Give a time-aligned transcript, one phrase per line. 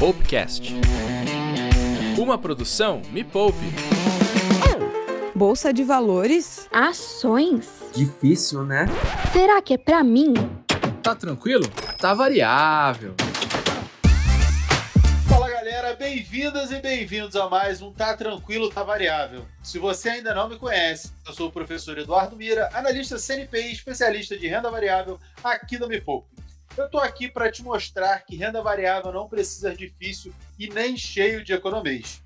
[0.00, 0.72] Poupecast.
[2.18, 3.58] Uma produção Me Poupe.
[5.34, 6.66] Bolsa de valores?
[6.72, 7.68] Ações?
[7.94, 8.86] Difícil, né?
[9.30, 10.32] Será que é pra mim?
[11.02, 11.68] Tá tranquilo?
[11.98, 13.14] Tá variável.
[15.28, 19.44] Fala galera, bem-vindas e bem-vindos a mais um Tá Tranquilo, Tá Variável.
[19.62, 23.72] Se você ainda não me conhece, eu sou o professor Eduardo Mira, analista CNP e
[23.72, 26.39] especialista de renda variável aqui no Me Poupe.
[26.76, 30.96] Eu tô aqui para te mostrar que renda variável não precisa ser difícil e nem
[30.96, 32.22] cheio de economês.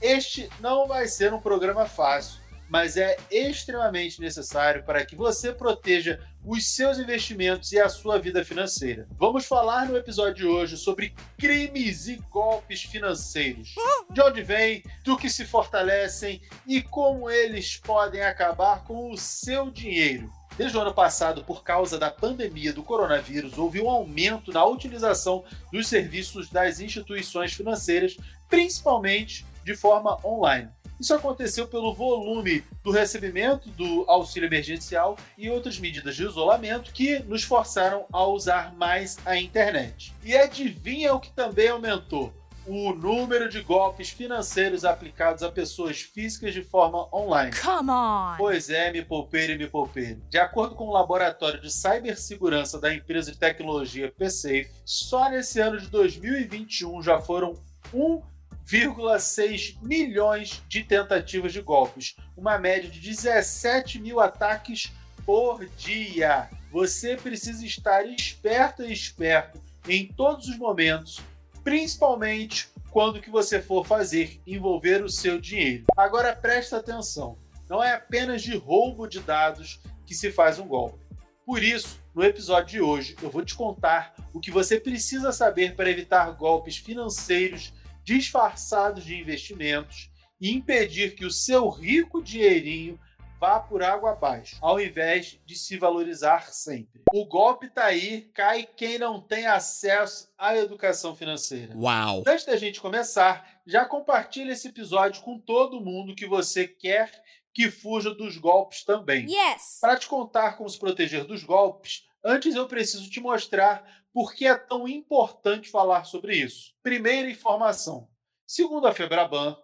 [0.00, 6.18] Este não vai ser um programa fácil, mas é extremamente necessário para que você proteja
[6.44, 9.06] os seus investimentos e a sua vida financeira.
[9.18, 13.74] Vamos falar no episódio de hoje sobre crimes e golpes financeiros.
[14.10, 19.70] De onde vêm, do que se fortalecem e como eles podem acabar com o seu
[19.70, 20.30] dinheiro.
[20.56, 25.44] Desde o ano passado, por causa da pandemia do coronavírus, houve um aumento na utilização
[25.72, 28.16] dos serviços das instituições financeiras,
[28.48, 30.68] principalmente de forma online.
[31.00, 37.18] Isso aconteceu pelo volume do recebimento do auxílio emergencial e outras medidas de isolamento que
[37.18, 40.14] nos forçaram a usar mais a internet.
[40.22, 42.32] E adivinha o que também aumentou?
[42.66, 47.52] O número de golpes financeiros aplicados a pessoas físicas de forma online.
[47.56, 48.36] Come on!
[48.38, 50.22] Pois é, me poupeiro e me poupeiro.
[50.30, 55.78] De acordo com o laboratório de cibersegurança da empresa de tecnologia PSafe, só nesse ano
[55.78, 57.54] de 2021 já foram
[57.92, 64.92] 1,6 milhões de tentativas de golpes, uma média de 17 mil ataques
[65.26, 66.48] por dia.
[66.70, 71.20] Você precisa estar esperto e esperto em todos os momentos
[71.64, 75.86] principalmente quando que você for fazer envolver o seu dinheiro.
[75.96, 77.36] Agora presta atenção,
[77.68, 81.02] não é apenas de roubo de dados que se faz um golpe.
[81.44, 85.74] Por isso, no episódio de hoje, eu vou te contar o que você precisa saber
[85.74, 87.72] para evitar golpes financeiros
[88.04, 90.10] disfarçados de investimentos
[90.40, 92.98] e impedir que o seu rico dinheirinho
[93.44, 97.02] vá por água abaixo, ao invés de se valorizar sempre.
[97.12, 101.76] O golpe tá aí, cai quem não tem acesso à educação financeira.
[101.76, 102.22] Uau!
[102.26, 107.70] Antes da gente começar, já compartilhe esse episódio com todo mundo que você quer que
[107.70, 109.26] fuja dos golpes também.
[109.30, 109.76] Yes!
[109.78, 114.46] Para te contar como se proteger dos golpes, antes eu preciso te mostrar por que
[114.46, 116.72] é tão importante falar sobre isso.
[116.82, 118.08] Primeira informação.
[118.46, 119.54] Segundo a Febraban,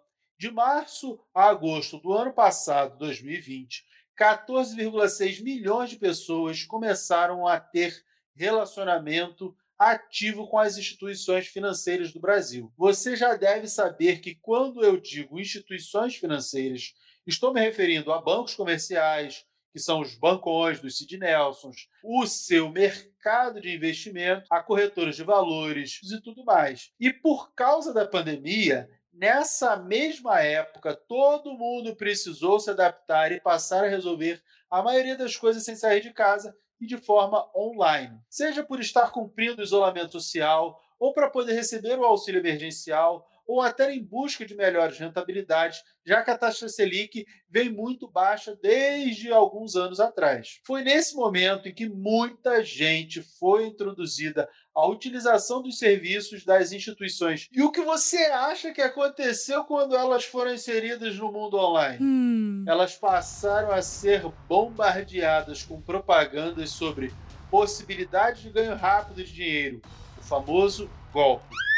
[0.40, 3.84] de março a agosto do ano passado, 2020,
[4.18, 8.02] 14,6 milhões de pessoas começaram a ter
[8.34, 12.72] relacionamento ativo com as instituições financeiras do Brasil.
[12.78, 16.94] Você já deve saber que quando eu digo instituições financeiras,
[17.26, 22.70] estou me referindo a bancos comerciais, que são os bancões dos Sid Nelsons, o seu
[22.70, 26.90] mercado de investimento, a corretoras de valores e tudo mais.
[26.98, 33.84] E por causa da pandemia, Nessa mesma época, todo mundo precisou se adaptar e passar
[33.84, 38.20] a resolver a maioria das coisas sem sair de casa e de forma online.
[38.28, 43.60] Seja por estar cumprindo o isolamento social, ou para poder receber o auxílio emergencial, ou
[43.60, 49.32] até em busca de melhores rentabilidades, já que a taxa Selic vem muito baixa desde
[49.32, 50.60] alguns anos atrás.
[50.64, 57.48] Foi nesse momento em que muita gente foi introduzida à utilização dos serviços das instituições.
[57.50, 61.98] E o que você acha que aconteceu quando elas foram inseridas no mundo online?
[62.00, 62.64] Hum.
[62.68, 67.12] Elas passaram a ser bombardeadas com propagandas sobre
[67.50, 69.82] possibilidade de ganho rápido de dinheiro,
[70.16, 71.69] o famoso golpe.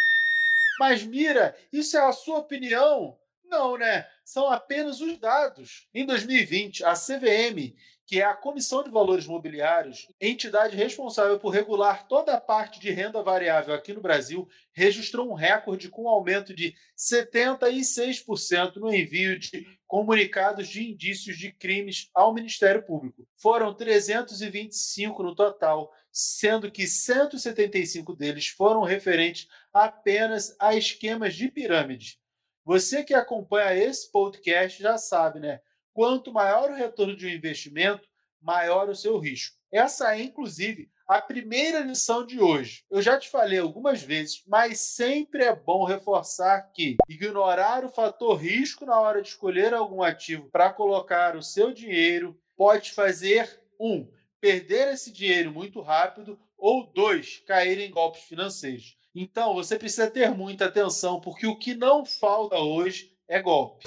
[0.82, 3.16] Mas Mira, isso é a sua opinião?
[3.44, 4.04] Não, né?
[4.24, 5.86] São apenas os dados.
[5.94, 7.72] Em 2020, a CVM,
[8.04, 12.90] que é a Comissão de Valores Mobiliários, entidade responsável por regular toda a parte de
[12.90, 19.38] renda variável aqui no Brasil, registrou um recorde com um aumento de 76% no envio
[19.38, 23.24] de comunicados de indícios de crimes ao Ministério Público.
[23.36, 32.20] Foram 325 no total, sendo que 175 deles foram referentes apenas a esquemas de pirâmide.
[32.64, 35.60] Você que acompanha esse podcast já sabe, né?
[35.92, 38.06] Quanto maior o retorno de um investimento,
[38.40, 39.56] maior o seu risco.
[39.70, 42.84] Essa é, inclusive, a primeira lição de hoje.
[42.90, 48.36] Eu já te falei algumas vezes, mas sempre é bom reforçar que ignorar o fator
[48.36, 54.08] risco na hora de escolher algum ativo para colocar o seu dinheiro pode fazer um
[54.42, 58.98] perder esse dinheiro muito rápido ou dois cair em golpes financeiros.
[59.14, 63.86] Então você precisa ter muita atenção porque o que não falta hoje é golpe.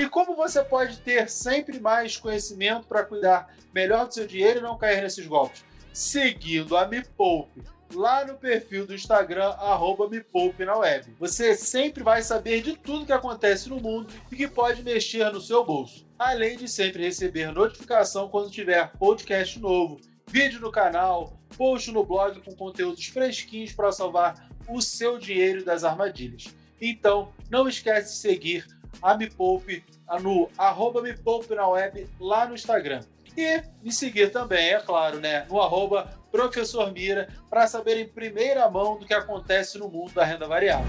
[0.00, 4.62] E como você pode ter sempre mais conhecimento para cuidar melhor do seu dinheiro e
[4.62, 5.62] não cair nesses golpes?
[5.96, 7.62] seguindo a Me Poupe
[7.94, 11.14] lá no perfil do Instagram, arroba Me Poupe na web.
[11.18, 15.40] Você sempre vai saber de tudo que acontece no mundo e que pode mexer no
[15.40, 16.06] seu bolso.
[16.18, 22.40] Além de sempre receber notificação quando tiver podcast novo, vídeo no canal, post no blog
[22.40, 26.54] com conteúdos fresquinhos para salvar o seu dinheiro das armadilhas.
[26.80, 28.66] Então, não esquece de seguir
[29.00, 29.84] a Me Poupe
[30.20, 33.00] no arroba Me Poupe na web lá no Instagram.
[33.36, 38.68] E me seguir também, é claro, né, no arroba Professor Mira, para saber em primeira
[38.70, 40.86] mão do que acontece no mundo da renda variável.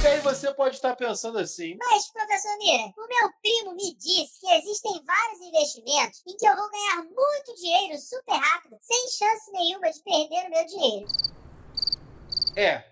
[0.00, 4.40] E aí você pode estar pensando assim, Mas, professor Mira, o meu primo me disse
[4.40, 9.52] que existem vários investimentos em que eu vou ganhar muito dinheiro super rápido, sem chance
[9.52, 11.06] nenhuma de perder o meu dinheiro.
[12.56, 12.84] É,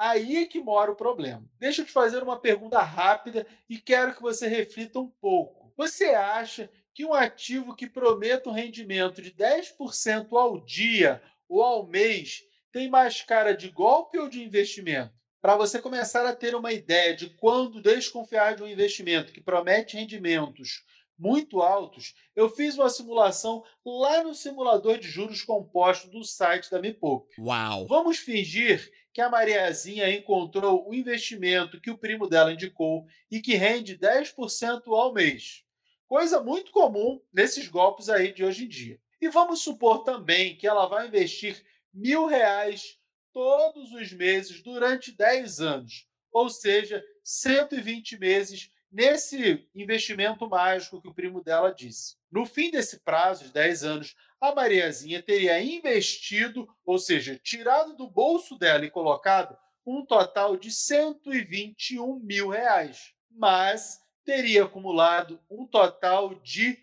[0.00, 1.44] aí é que mora o problema.
[1.58, 5.70] Deixa eu te fazer uma pergunta rápida e quero que você reflita um pouco.
[5.76, 11.86] Você acha que um ativo que prometa um rendimento de 10% ao dia ou ao
[11.86, 12.42] mês
[12.72, 15.12] tem mais cara de golpe ou de investimento?
[15.38, 19.98] Para você começar a ter uma ideia de quando desconfiar de um investimento que promete
[19.98, 20.82] rendimentos
[21.18, 26.80] muito altos, eu fiz uma simulação lá no simulador de juros compostos do site da
[26.80, 27.38] Me Poupe.
[27.38, 27.86] Uau!
[27.86, 33.54] Vamos fingir que a Mariazinha encontrou o investimento que o primo dela indicou e que
[33.54, 35.64] rende 10% ao mês.
[36.06, 39.00] Coisa muito comum nesses golpes aí de hoje em dia.
[39.20, 41.62] E vamos supor também que ela vai investir
[41.92, 42.98] mil reais
[43.32, 51.14] todos os meses durante 10 anos, ou seja, 120 meses nesse investimento mágico que o
[51.14, 52.16] primo dela disse.
[52.30, 58.08] No fim desse prazo de 10 anos, a Mariazinha teria investido, ou seja, tirado do
[58.08, 66.34] bolso dela e colocado um total de 121 mil reais, mas teria acumulado um total
[66.36, 66.78] de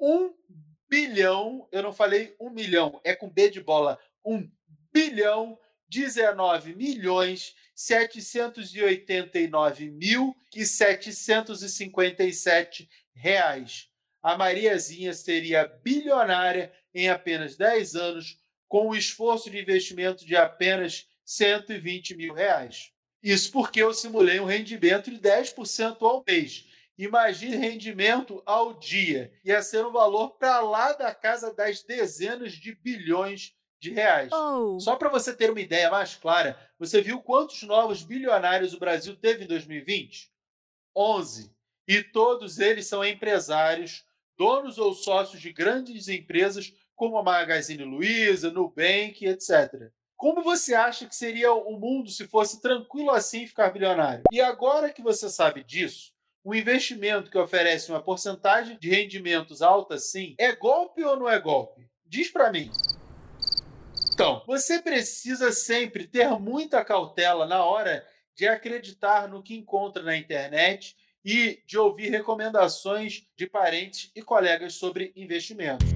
[0.00, 0.34] 1
[0.88, 4.50] bilhão, eu não falei 1 milhão, é com B de bola, 1
[4.92, 5.56] bilhão
[5.88, 13.89] 19 milhões 789 mil e 757 reais.
[14.22, 18.38] A Mariazinha seria bilionária em apenas 10 anos,
[18.68, 22.92] com o esforço de investimento de apenas 120 mil reais.
[23.22, 26.66] Isso porque eu simulei um rendimento de 10% ao mês.
[26.96, 29.32] Imagine rendimento ao dia.
[29.44, 34.30] Ia ser um valor para lá da casa das dezenas de bilhões de reais.
[34.32, 34.78] Oh.
[34.78, 39.16] Só para você ter uma ideia mais clara, você viu quantos novos bilionários o Brasil
[39.16, 40.30] teve em 2020?
[40.94, 41.50] 11.
[41.88, 44.04] E todos eles são empresários,
[44.40, 49.90] donos ou sócios de grandes empresas como a Magazine Luiza, Nubank, etc.
[50.16, 54.22] Como você acha que seria o mundo se fosse tranquilo assim ficar bilionário?
[54.32, 59.96] E agora que você sabe disso, um investimento que oferece uma porcentagem de rendimentos alta
[59.96, 61.86] assim, é golpe ou não é golpe?
[62.06, 62.70] Diz para mim.
[64.14, 68.02] Então, você precisa sempre ter muita cautela na hora
[68.34, 74.74] de acreditar no que encontra na internet e de ouvir recomendações de parentes e colegas
[74.74, 75.88] sobre investimentos.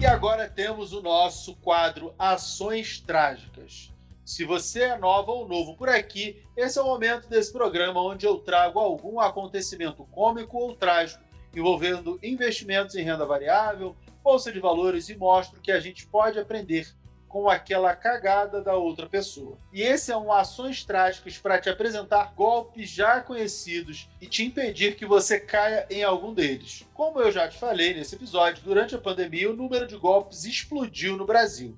[0.00, 3.92] E agora temos o nosso quadro Ações Trágicas.
[4.24, 8.26] Se você é nova ou novo por aqui, esse é o momento desse programa onde
[8.26, 11.24] eu trago algum acontecimento cômico ou trágico
[11.54, 16.94] envolvendo investimentos em renda variável, bolsa de valores e mostro que a gente pode aprender
[17.28, 19.58] com aquela cagada da outra pessoa.
[19.72, 24.96] E esse é um Ações Trágicas para te apresentar golpes já conhecidos e te impedir
[24.96, 26.86] que você caia em algum deles.
[26.94, 31.16] Como eu já te falei nesse episódio, durante a pandemia o número de golpes explodiu
[31.16, 31.76] no Brasil.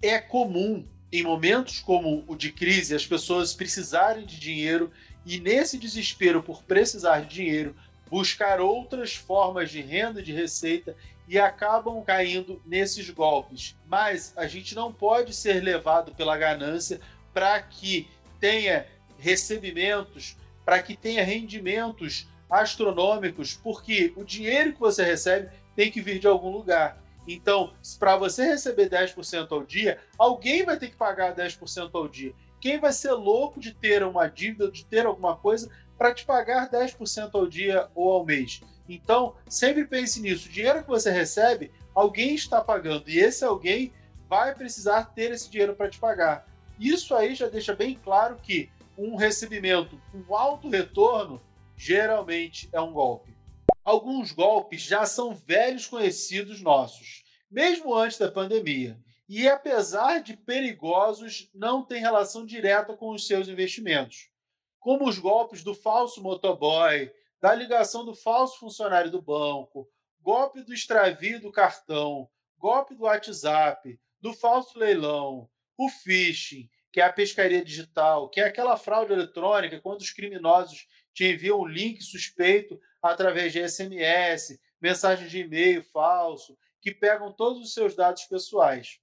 [0.00, 4.90] É comum em momentos como o de crise as pessoas precisarem de dinheiro
[5.24, 7.76] e nesse desespero por precisar de dinheiro
[8.10, 10.96] buscar outras formas de renda e de receita
[11.28, 13.76] e acabam caindo nesses golpes.
[13.86, 17.00] Mas a gente não pode ser levado pela ganância
[17.32, 18.08] para que
[18.40, 18.86] tenha
[19.18, 26.18] recebimentos, para que tenha rendimentos astronômicos, porque o dinheiro que você recebe tem que vir
[26.18, 27.02] de algum lugar.
[27.26, 32.32] Então, para você receber 10% ao dia, alguém vai ter que pagar 10% ao dia.
[32.60, 35.68] Quem vai ser louco de ter uma dívida, de ter alguma coisa,
[35.98, 38.60] para te pagar 10% ao dia ou ao mês.
[38.88, 40.48] Então, sempre pense nisso.
[40.48, 43.92] O dinheiro que você recebe, alguém está pagando e esse alguém
[44.28, 46.46] vai precisar ter esse dinheiro para te pagar.
[46.78, 51.42] Isso aí já deixa bem claro que um recebimento com alto retorno
[51.76, 53.34] geralmente é um golpe.
[53.84, 58.98] Alguns golpes já são velhos conhecidos nossos, mesmo antes da pandemia.
[59.28, 64.30] E apesar de perigosos, não têm relação direta com os seus investimentos
[64.86, 69.88] como os golpes do falso motoboy, da ligação do falso funcionário do banco,
[70.20, 72.28] golpe do extravio do cartão,
[72.58, 78.44] golpe do WhatsApp, do falso leilão, o phishing, que é a pescaria digital, que é
[78.44, 85.28] aquela fraude eletrônica quando os criminosos te enviam um link suspeito através de SMS, mensagem
[85.28, 88.98] de e-mail falso, que pegam todos os seus dados pessoais.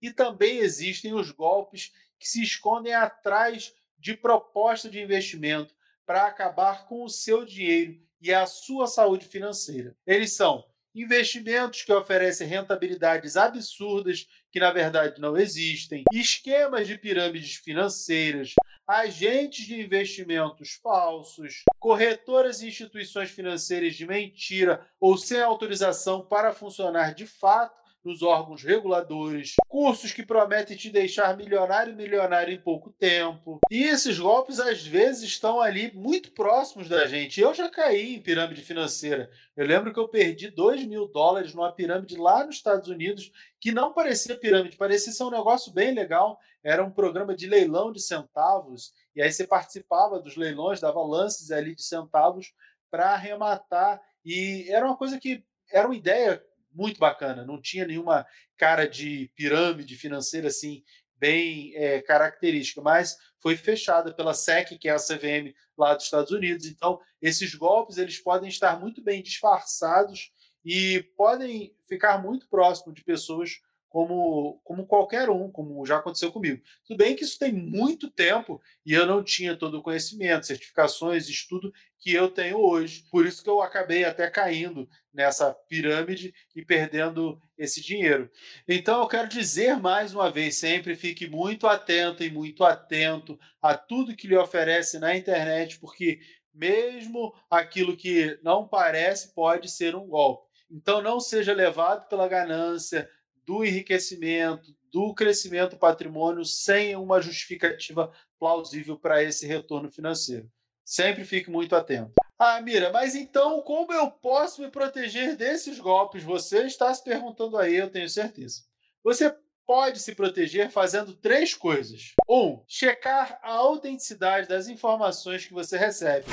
[0.00, 5.74] E também existem os golpes que se escondem atrás de proposta de investimento
[6.06, 9.96] para acabar com o seu dinheiro e a sua saúde financeira.
[10.06, 17.54] Eles são investimentos que oferecem rentabilidades absurdas que na verdade não existem, esquemas de pirâmides
[17.56, 18.52] financeiras,
[18.86, 27.14] agentes de investimentos falsos, corretoras e instituições financeiras de mentira ou sem autorização para funcionar
[27.14, 33.60] de fato nos órgãos reguladores, cursos que prometem te deixar milionário milionário em pouco tempo.
[33.70, 37.40] E esses golpes às vezes estão ali muito próximos da gente.
[37.40, 39.30] Eu já caí em pirâmide financeira.
[39.56, 43.30] Eu lembro que eu perdi 2 mil dólares numa pirâmide lá nos Estados Unidos,
[43.60, 46.38] que não parecia pirâmide, parecia ser um negócio bem legal.
[46.64, 51.50] Era um programa de leilão de centavos, e aí você participava dos leilões, dava lances
[51.50, 52.52] ali de centavos
[52.90, 54.00] para arrematar.
[54.24, 56.42] E era uma coisa que era uma ideia
[56.74, 57.44] muito bacana.
[57.44, 58.26] Não tinha nenhuma
[58.56, 60.82] cara de pirâmide financeira assim
[61.16, 66.32] bem é, característica, mas foi fechada pela SEC, que é a CVM lá dos Estados
[66.32, 66.66] Unidos.
[66.66, 70.32] Então, esses golpes eles podem estar muito bem disfarçados
[70.64, 73.60] e podem ficar muito próximo de pessoas
[73.92, 76.62] como, como qualquer um, como já aconteceu comigo.
[76.86, 81.28] Tudo bem que isso tem muito tempo e eu não tinha todo o conhecimento, certificações,
[81.28, 81.70] estudo
[82.00, 83.04] que eu tenho hoje.
[83.10, 88.30] Por isso que eu acabei até caindo nessa pirâmide e perdendo esse dinheiro.
[88.66, 93.76] Então eu quero dizer mais uma vez, sempre fique muito atento e muito atento a
[93.76, 96.18] tudo que lhe oferece na internet, porque
[96.54, 100.50] mesmo aquilo que não parece pode ser um golpe.
[100.70, 103.06] Então não seja levado pela ganância,
[103.46, 110.50] do enriquecimento, do crescimento do patrimônio sem uma justificativa plausível para esse retorno financeiro.
[110.84, 112.12] Sempre fique muito atento.
[112.38, 116.24] Ah, Mira, mas então como eu posso me proteger desses golpes?
[116.24, 118.64] Você está se perguntando aí, eu tenho certeza.
[119.04, 119.34] Você
[119.66, 122.12] pode se proteger fazendo três coisas.
[122.28, 126.26] Um, checar a autenticidade das informações que você recebe.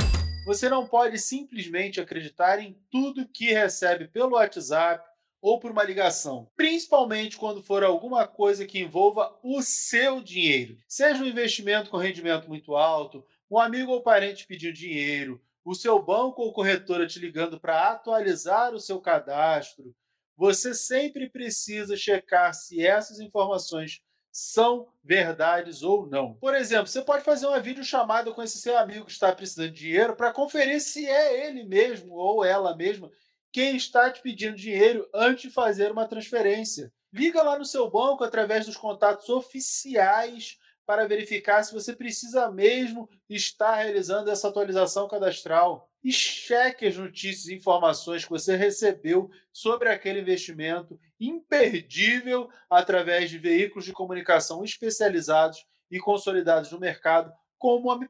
[0.45, 5.07] Você não pode simplesmente acreditar em tudo que recebe pelo WhatsApp,
[5.41, 10.77] ou por uma ligação, principalmente quando for alguma coisa que envolva o seu dinheiro.
[10.87, 16.01] Seja um investimento com rendimento muito alto, um amigo ou parente pedindo dinheiro, o seu
[16.01, 19.95] banco ou corretora te ligando para atualizar o seu cadastro.
[20.35, 26.33] Você sempre precisa checar se essas informações são verdades ou não.
[26.35, 29.79] Por exemplo, você pode fazer uma videochamada com esse seu amigo que está precisando de
[29.79, 33.11] dinheiro para conferir se é ele mesmo ou ela mesma
[33.51, 36.91] quem está te pedindo dinheiro antes de fazer uma transferência.
[37.11, 43.09] Liga lá no seu banco através dos contatos oficiais para verificar se você precisa mesmo
[43.29, 45.87] estar realizando essa atualização cadastral.
[46.03, 53.37] E cheque as notícias e informações que você recebeu sobre aquele investimento imperdível através de
[53.37, 58.07] veículos de comunicação especializados e consolidados no mercado, como a Me.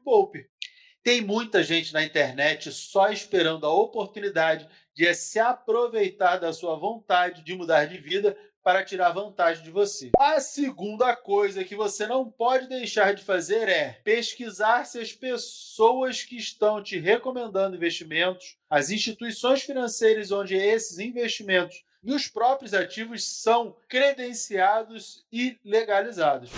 [1.02, 4.68] Tem muita gente na internet só esperando a oportunidade
[5.00, 10.10] de se aproveitar da sua vontade de mudar de vida para tirar vantagem de você.
[10.18, 16.22] A segunda coisa que você não pode deixar de fazer é pesquisar se as pessoas
[16.22, 23.24] que estão te recomendando investimentos, as instituições financeiras onde esses investimentos e os próprios ativos
[23.24, 26.50] são credenciados e legalizados.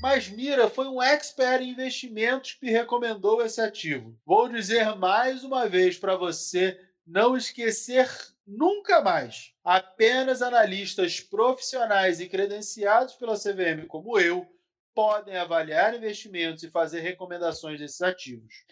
[0.00, 4.16] Mas Mira foi um expert em investimentos que me recomendou esse ativo.
[4.24, 6.78] Vou dizer mais uma vez para você
[7.08, 8.06] não esquecer
[8.46, 9.52] nunca mais.
[9.64, 14.46] Apenas analistas profissionais e credenciados pela CVM, como eu,
[14.94, 18.64] podem avaliar investimentos e fazer recomendações desses ativos.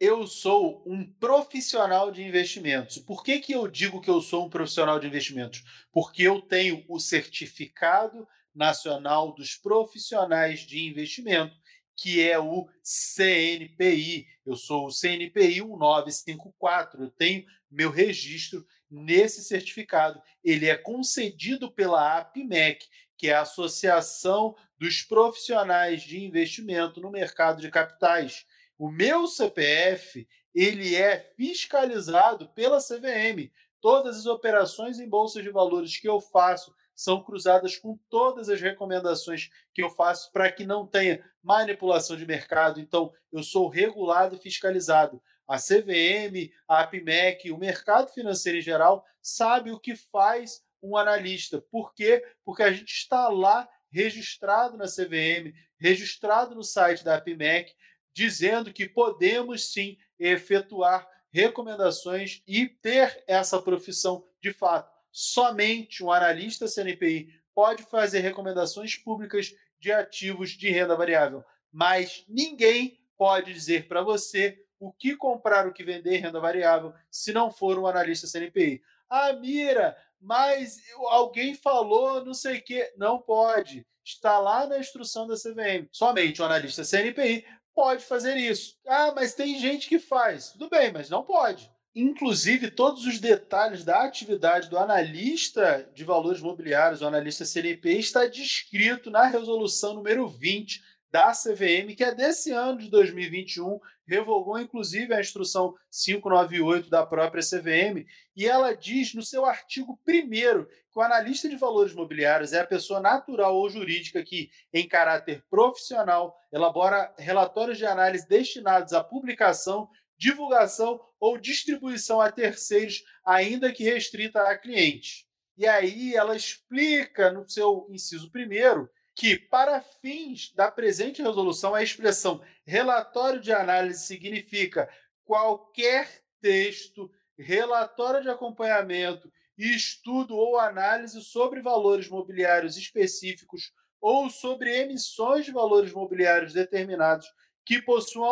[0.00, 2.98] Eu sou um profissional de investimentos.
[2.98, 5.62] Por que, que eu digo que eu sou um profissional de investimentos?
[5.92, 11.54] Porque eu tenho o certificado nacional dos profissionais de investimento,
[11.96, 14.26] que é o CNPI.
[14.44, 17.02] Eu sou o CNPI 1954.
[17.04, 20.20] Eu tenho meu registro nesse certificado.
[20.44, 27.60] Ele é concedido pela APMEC, que é a Associação dos Profissionais de Investimento no Mercado
[27.60, 28.44] de Capitais.
[28.76, 33.50] O meu CPF, ele é fiscalizado pela CVM.
[33.80, 38.60] Todas as operações em bolsas de valores que eu faço são cruzadas com todas as
[38.60, 42.80] recomendações que eu faço para que não tenha manipulação de mercado.
[42.80, 45.22] Então, eu sou regulado e fiscalizado.
[45.46, 51.60] A CVM, a APMEC, o mercado financeiro em geral sabe o que faz um analista.
[51.70, 52.24] Por quê?
[52.44, 57.74] Porque a gente está lá registrado na CVM, registrado no site da APMEC,
[58.14, 64.91] dizendo que podemos sim efetuar recomendações e ter essa profissão de fato.
[65.12, 72.98] Somente um analista CNPI pode fazer recomendações públicas de ativos de renda variável, mas ninguém
[73.16, 77.50] pode dizer para você o que comprar, o que vender em renda variável, se não
[77.50, 78.82] for um analista CNPI.
[79.08, 80.78] Ah, Mira, mas
[81.08, 82.92] alguém falou não sei o quê.
[82.96, 83.86] Não pode.
[84.04, 85.88] Está lá na instrução da CVM.
[85.90, 88.78] Somente o analista CNPI pode fazer isso.
[88.86, 90.50] Ah, mas tem gente que faz.
[90.52, 91.71] Tudo bem, mas não pode.
[91.94, 98.26] Inclusive, todos os detalhes da atividade do analista de valores mobiliários, o analista CNPI, está
[98.26, 105.12] descrito na resolução número 20 da CVM, que é desse ano de 2021, revogou inclusive
[105.12, 111.02] a instrução 598 da própria CVM, e ela diz no seu artigo 1 que o
[111.02, 117.12] analista de valores mobiliários é a pessoa natural ou jurídica que, em caráter profissional, elabora
[117.18, 119.88] relatórios de análise destinados à publicação,
[120.22, 125.26] divulgação ou distribuição a terceiros, ainda que restrita a clientes.
[125.58, 131.82] E aí ela explica no seu inciso primeiro que, para fins da presente resolução, a
[131.82, 134.88] expressão relatório de análise significa
[135.24, 145.44] qualquer texto, relatório de acompanhamento, estudo ou análise sobre valores mobiliários específicos ou sobre emissões
[145.44, 147.26] de valores mobiliários determinados
[147.64, 148.30] que possuam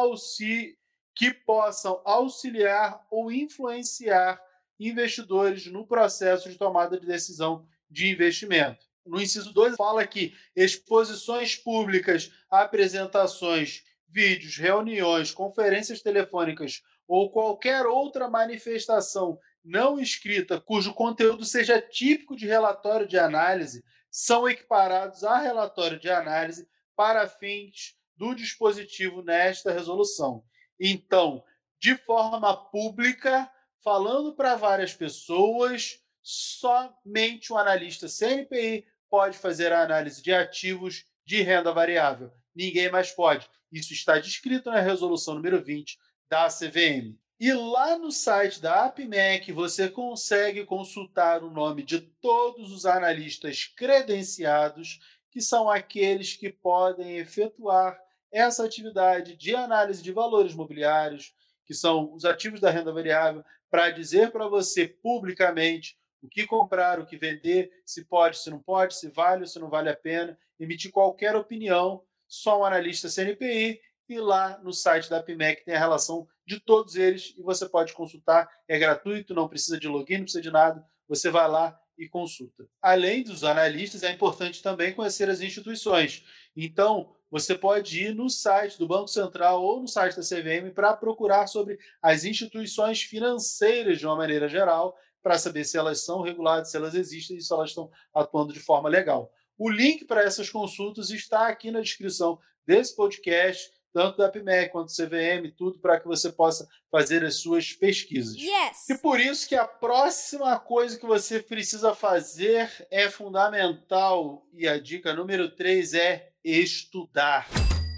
[1.14, 4.40] que possam auxiliar ou influenciar
[4.78, 11.56] investidores no processo de tomada de decisão de investimento no inciso 2 fala que exposições
[11.56, 21.80] públicas, apresentações, vídeos, reuniões, conferências telefônicas ou qualquer outra manifestação não escrita cujo conteúdo seja
[21.80, 29.22] típico de relatório de análise são equiparados a relatório de análise para fins do dispositivo
[29.22, 30.44] nesta resolução.
[30.80, 31.44] Então,
[31.78, 33.50] de forma pública,
[33.84, 41.42] falando para várias pessoas, somente o analista CNPI pode fazer a análise de ativos de
[41.42, 42.32] renda variável.
[42.54, 43.48] Ninguém mais pode.
[43.70, 47.18] Isso está descrito na resolução número 20 da CVM.
[47.38, 53.64] E lá no site da APMEC você consegue consultar o nome de todos os analistas
[53.64, 57.98] credenciados, que são aqueles que podem efetuar
[58.32, 63.90] essa atividade de análise de valores mobiliários, que são os ativos da renda variável, para
[63.90, 68.96] dizer para você publicamente o que comprar, o que vender, se pode, se não pode,
[68.96, 73.80] se vale ou se não vale a pena, emitir qualquer opinião, só um analista CNPI
[74.08, 77.92] e lá no site da PMEC tem a relação de todos eles e você pode
[77.92, 82.08] consultar, é gratuito, não precisa de login, não precisa de nada, você vai lá e
[82.08, 82.68] consulta.
[82.80, 86.24] Além dos analistas, é importante também conhecer as instituições.
[86.56, 90.96] Então, você pode ir no site do Banco Central ou no site da CVM para
[90.96, 96.70] procurar sobre as instituições financeiras de uma maneira geral para saber se elas são reguladas,
[96.70, 99.32] se elas existem e se elas estão atuando de forma legal.
[99.58, 104.88] O link para essas consultas está aqui na descrição desse podcast, tanto da PMEC quanto
[104.88, 108.36] do CVM, tudo para que você possa fazer as suas pesquisas.
[108.36, 108.88] Yes!
[108.88, 114.78] E por isso que a próxima coisa que você precisa fazer é fundamental, e a
[114.78, 117.48] dica número 3 é estudar.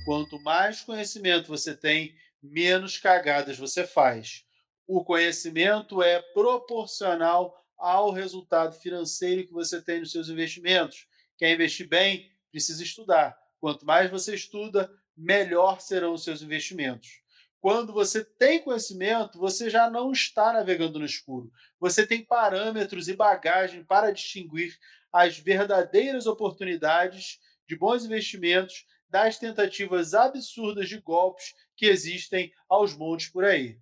[0.05, 4.45] Quanto mais conhecimento você tem, menos cagadas você faz
[4.87, 11.07] o conhecimento é proporcional ao resultado financeiro que você tem nos seus investimentos.
[11.39, 13.37] Quer investir bem, precisa estudar.
[13.59, 17.23] Quanto mais você estuda, melhor serão os seus investimentos.
[17.61, 21.53] Quando você tem conhecimento, você já não está navegando no escuro.
[21.79, 24.77] Você tem parâmetros e bagagem para distinguir
[25.13, 33.29] as verdadeiras oportunidades de bons investimentos das tentativas absurdas de golpes que existem aos montes
[33.29, 33.79] por aí.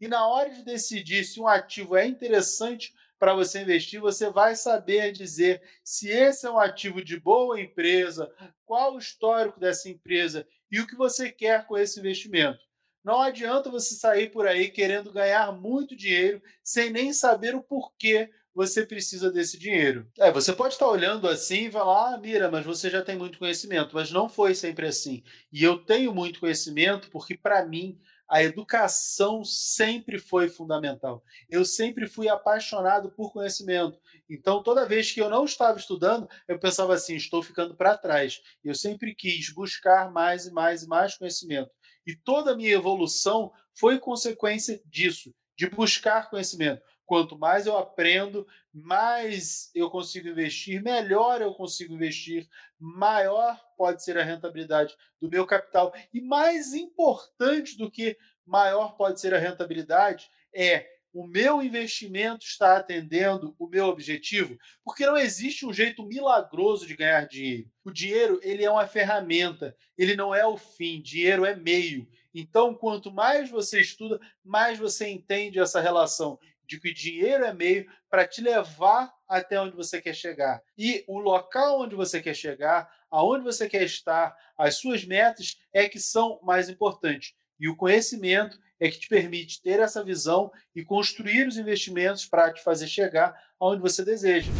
[0.00, 4.54] E na hora de decidir se um ativo é interessante para você investir, você vai
[4.56, 8.30] saber dizer se esse é um ativo de boa empresa,
[8.64, 12.58] qual o histórico dessa empresa e o que você quer com esse investimento.
[13.04, 18.30] Não adianta você sair por aí querendo ganhar muito dinheiro sem nem saber o porquê
[18.54, 20.08] você precisa desse dinheiro.
[20.18, 23.38] É, você pode estar olhando assim e falar: ah, Mira, mas você já tem muito
[23.38, 23.94] conhecimento.
[23.94, 25.22] Mas não foi sempre assim.
[25.52, 31.22] E eu tenho muito conhecimento porque, para mim, a educação sempre foi fundamental.
[31.48, 33.98] Eu sempre fui apaixonado por conhecimento.
[34.28, 38.40] Então, toda vez que eu não estava estudando, eu pensava assim: estou ficando para trás.
[38.64, 41.70] Eu sempre quis buscar mais e mais e mais conhecimento.
[42.06, 46.82] E toda a minha evolução foi consequência disso, de buscar conhecimento.
[47.06, 54.16] Quanto mais eu aprendo, mais eu consigo investir, melhor eu consigo investir, maior pode ser
[54.18, 55.92] a rentabilidade do meu capital.
[56.12, 62.76] E mais importante do que maior pode ser a rentabilidade é o meu investimento está
[62.76, 67.70] atendendo o meu objetivo, porque não existe um jeito milagroso de ganhar dinheiro.
[67.84, 72.08] O dinheiro, ele é uma ferramenta, ele não é o fim, dinheiro é meio.
[72.34, 76.36] Então, quanto mais você estuda, mais você entende essa relação
[76.66, 80.62] de que dinheiro é meio para te levar até onde você quer chegar.
[80.76, 85.88] E o local onde você quer chegar, aonde você quer estar, as suas metas é
[85.88, 87.34] que são mais importantes.
[87.58, 92.52] E o conhecimento é que te permite ter essa visão e construir os investimentos para
[92.52, 94.50] te fazer chegar aonde você deseja.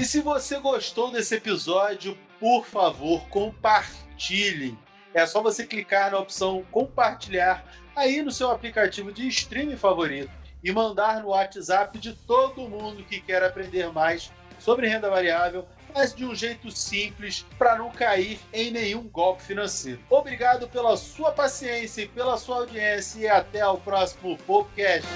[0.00, 4.76] E se você gostou desse episódio, por favor, compartilhe.
[5.14, 10.30] É só você clicar na opção compartilhar aí no seu aplicativo de streaming favorito
[10.62, 16.14] e mandar no WhatsApp de todo mundo que quer aprender mais sobre renda variável, mas
[16.14, 20.00] de um jeito simples para não cair em nenhum golpe financeiro.
[20.08, 25.08] Obrigado pela sua paciência e pela sua audiência e até o próximo podcast.